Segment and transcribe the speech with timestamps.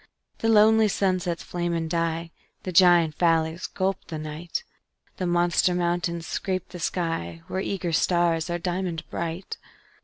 [0.39, 2.31] _The lonely sunsets flame and die;
[2.63, 4.63] The giant valleys gulp the night;
[5.17, 9.57] The monster mountains scrape the sky, Where eager stars are diamond bright.